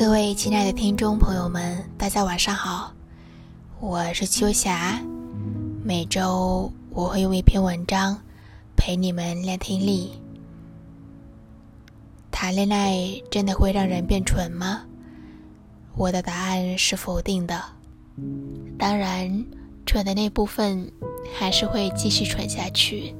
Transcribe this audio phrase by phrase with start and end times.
[0.00, 2.90] 各位亲爱的听众朋友们，大家晚上好，
[3.80, 4.98] 我是秋霞。
[5.84, 8.18] 每周我会用一篇文章
[8.74, 10.12] 陪你们练听力。
[12.30, 14.80] 谈恋爱真的会让人变蠢吗？
[15.94, 17.62] 我的答案是否定的。
[18.78, 19.44] 当然，
[19.84, 20.90] 蠢的那部分
[21.38, 23.14] 还是会继续蠢下去，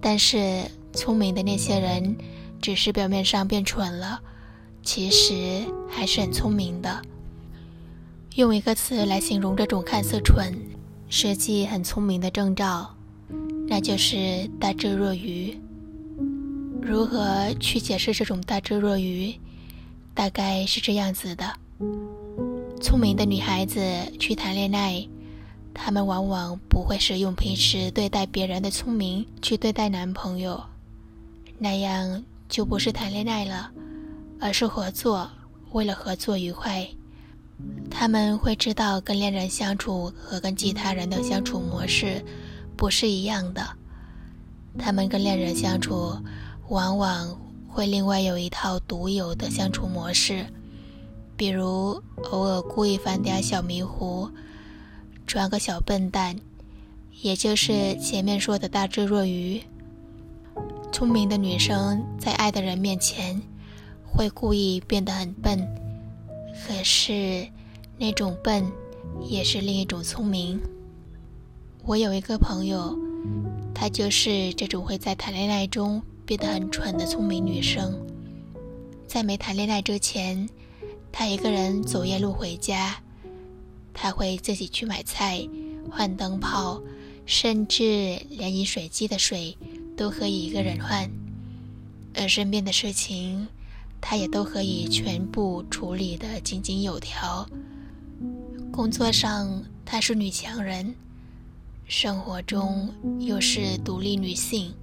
[0.00, 0.62] 但是
[0.94, 2.16] 聪明的那些人，
[2.62, 4.18] 只是表面上变蠢了。
[4.82, 7.02] 其实还是很聪明的。
[8.34, 10.54] 用一个词来形容这种看似蠢，
[11.08, 12.94] 实际很聪明的征兆，
[13.68, 15.58] 那就是大智若愚。
[16.80, 19.34] 如何去解释这种大智若愚？
[20.14, 21.44] 大概是这样子的：
[22.80, 23.80] 聪明的女孩子
[24.18, 25.06] 去谈恋爱，
[25.72, 30.62] 她们往往不会是用平时对待别人的聪明去对待男朋友，
[31.58, 33.70] 那样就不是谈恋爱了。
[34.42, 35.30] 而是合作，
[35.70, 36.84] 为了合作愉快，
[37.88, 42.20] 他们会知道跟恋人相处和跟其他人的相处模式
[42.76, 43.64] 不是一样的。
[44.76, 46.12] 他们跟恋人相处，
[46.70, 50.44] 往往会另外有一套独有的相处模式，
[51.36, 54.28] 比如偶尔故意犯点小迷糊，
[55.24, 56.36] 装个小笨蛋，
[57.20, 59.62] 也就是前面说的大智若愚。
[60.90, 63.40] 聪明的女生在爱的人面前。
[64.14, 65.66] 会故意变得很笨，
[66.66, 67.48] 可是
[67.96, 68.70] 那种笨
[69.22, 70.60] 也是另一种聪明。
[71.84, 72.96] 我有一个朋友，
[73.74, 77.98] 她就是这种会在谈恋爱中变得很蠢的聪明女生。
[79.06, 80.46] 在没谈恋爱之前，
[81.10, 83.02] 她一个人走夜路回家，
[83.94, 85.48] 她会自己去买菜、
[85.90, 86.82] 换灯泡，
[87.24, 89.56] 甚至连饮水机的水
[89.96, 91.10] 都可以一个人换，
[92.14, 93.48] 而身边的事情。
[94.02, 97.48] 她也都可以全部处理得井井有条。
[98.70, 100.94] 工作上她是女强人，
[101.86, 104.74] 生活中又是独立女性。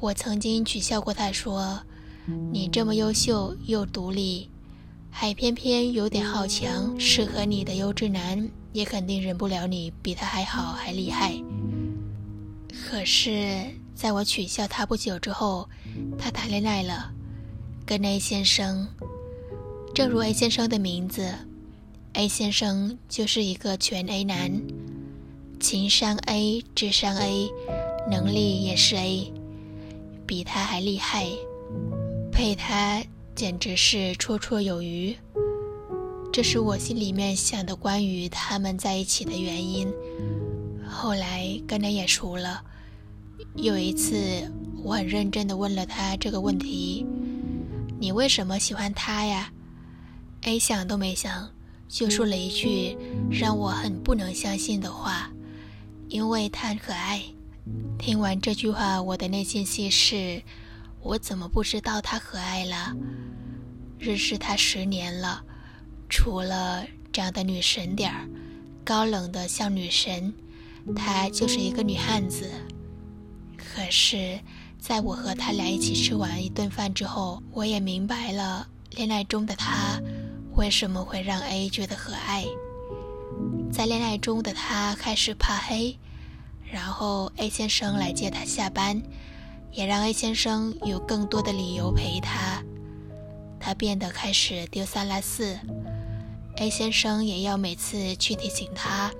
[0.00, 1.80] 我曾经取笑过她说
[2.52, 4.50] ：“你这么优秀又独立，
[5.10, 11.40] 还偏偏有点好强，适合你的优质男也肯定忍不了你比他还好还厉害。”
[12.86, 15.68] 可是，在我取笑她不久之后，
[16.18, 17.12] 她谈恋爱了。
[17.86, 18.88] 跟 A 先生，
[19.94, 21.34] 正如 A 先生的名字
[22.14, 24.62] ，A 先生就是一个全 A 男，
[25.60, 27.50] 情商 A，智商 A，
[28.10, 29.30] 能力也是 A，
[30.26, 31.26] 比他还厉害，
[32.32, 35.14] 配他简直是绰绰有余。
[36.32, 39.92] 这是我心里面想的关于他们在一起的原因。
[40.88, 42.64] 后来跟他也熟了，
[43.56, 44.16] 有一次
[44.82, 47.04] 我很认真的问了他这个问题。
[48.04, 49.50] 你为什么喜欢他呀
[50.42, 51.50] ？A 想都没想，
[51.88, 52.98] 就说了一句
[53.30, 55.32] 让我很不能相信的话
[56.10, 57.22] ：“因为他很可爱。”
[57.98, 60.42] 听完这句话，我的内心戏是：
[61.00, 62.94] 我怎么不知道他可爱了？
[63.98, 65.42] 认识他十年了，
[66.10, 68.28] 除了长得女神点儿，
[68.84, 70.30] 高冷的像女神，
[70.94, 72.50] 他就是一个女汉子。
[73.56, 74.38] 可是。
[74.86, 79.98] 在我和他俩一起吃完一顿饭之后，我也明白了恋爱中的他
[80.56, 82.44] 为什么会让 A 觉得可爱。
[83.72, 85.98] 在恋爱中的他开始怕黑，
[86.70, 89.02] 然后 A 先生来接他下班，
[89.72, 92.62] 也让 A 先生有更多的理由陪他。
[93.58, 95.58] 他变得开始丢三落四
[96.56, 99.10] ，A 先生也要每次去提醒他，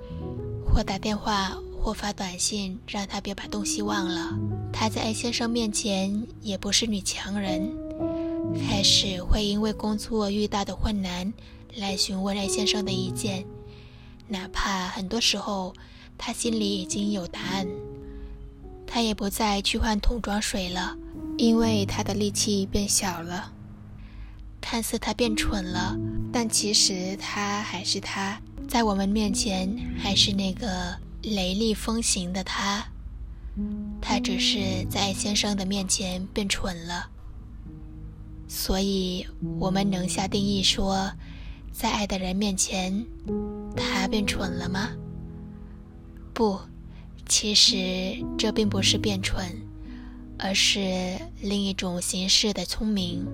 [0.63, 1.57] 或打电话。
[1.81, 4.35] 或发短信让他别把东西忘了。
[4.77, 7.71] 她在 A 先生面前也不是女强人，
[8.67, 11.31] 开始会因为工作遇到的困难
[11.77, 13.45] 来询问 A 先生的意见，
[14.27, 15.73] 哪怕很多时候
[16.17, 17.65] 他心里已经有答案。
[18.85, 20.97] 他也不再去换桶装水了，
[21.37, 23.53] 因为他的力气变小了。
[24.59, 25.97] 看似他变蠢了，
[26.33, 30.97] 但其实他还是他，在我们面前还是那个。
[31.23, 32.85] 雷厉风行的他，
[34.01, 37.09] 他只是在先生的面前变蠢了。
[38.47, 39.25] 所以，
[39.59, 41.11] 我们能下定义说，
[41.71, 43.05] 在爱的人面前，
[43.75, 44.89] 他变蠢了吗？
[46.33, 46.59] 不，
[47.27, 49.45] 其实这并不是变蠢，
[50.37, 53.25] 而是另一种形式的聪明。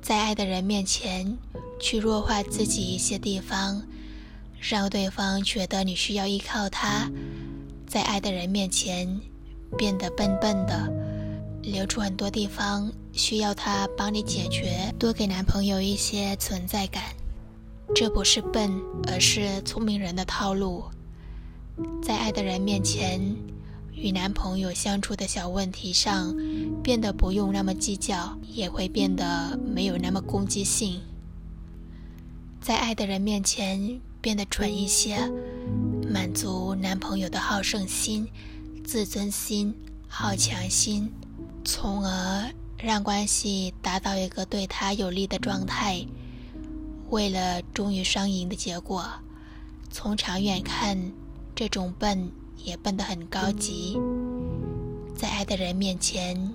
[0.00, 1.36] 在爱的人面前，
[1.80, 3.82] 去弱化自己一些地方。
[4.66, 7.10] 让对方觉得你需要依靠他，
[7.94, 9.20] 在爱的人面前
[9.78, 10.92] 变得笨笨的，
[11.62, 17.04] 留出很多地方需要他帮你解决，多给男朋友一些存在感。
[17.94, 20.86] 这不是笨，而是聪明人的套路。
[22.02, 23.20] 在爱的人面前，
[23.92, 26.34] 与男朋友相处的小问题上，
[26.82, 31.00] 变得不用那么计较，也会变得没有那么攻击性。
[32.60, 35.30] 在爱的人面前变得蠢一些，
[36.14, 38.24] 满足男朋友的好胜心、
[38.84, 39.74] 自尊心、
[40.06, 41.10] 好强心，
[41.64, 46.06] 从而让关系达到一个对他有利的状态。
[47.10, 49.04] 为了终于双赢的结果，
[49.90, 50.96] 从长远看。
[51.52, 52.30] 这种笨
[52.64, 53.98] 也笨得很高级，
[55.16, 56.52] 在爱的人面前，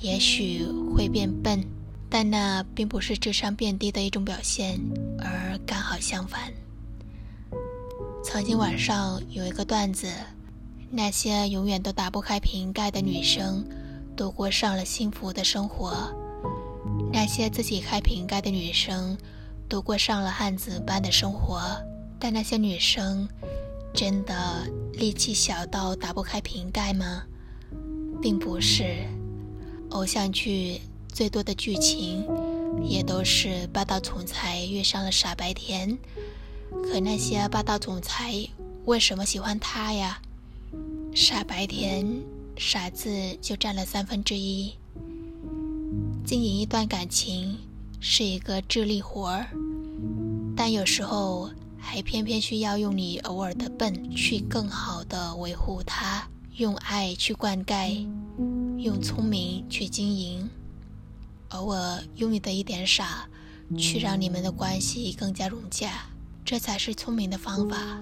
[0.00, 0.64] 也许
[0.94, 1.64] 会变笨，
[2.08, 4.80] 但那并不是智商变低的一种表现，
[5.18, 6.52] 而刚好相反。
[8.22, 10.08] 曾经网上有一个段子：
[10.90, 13.64] 那些永远都打不开瓶盖的女生，
[14.16, 15.90] 都过上了幸福的生活；
[17.12, 19.16] 那些自己开瓶盖的女生，
[19.68, 21.60] 都过上了汉子般的生活。
[22.18, 23.28] 但那些女生。
[23.92, 27.24] 真的力气小到打不开瓶盖吗？
[28.22, 29.04] 并不是，
[29.90, 30.80] 偶像剧
[31.12, 32.24] 最多的剧情
[32.84, 35.98] 也都是霸道总裁遇上了傻白甜。
[36.82, 38.48] 可那些霸道总裁
[38.84, 40.20] 为什么喜欢他呀？
[41.14, 42.06] 傻白甜
[42.56, 44.72] 傻字就占了三分之一。
[46.24, 47.58] 经营一段感情
[48.00, 49.46] 是一个智力活儿，
[50.56, 51.50] 但有时候。
[51.82, 58.06] 还偏偏需要用你偶尔的笨去更好的维护它，用爱去灌溉，
[58.76, 60.48] 用聪明去经营，
[61.48, 63.26] 偶尔用你的一点傻
[63.78, 66.06] 去让你们的关系更加融洽，
[66.50, 68.00] 这才是聪明的方法。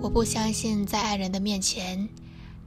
[0.00, 2.08] 我不相信在爱人的面前，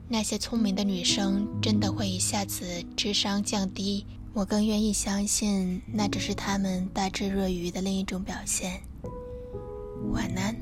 [0.06, 2.64] 那些聪明的女生真的会一下子
[2.96, 4.06] 智商降低。
[4.32, 8.80] 我更愿意相信，那只是她们大智若愚的另一种表现。
[10.12, 10.54] 晚安。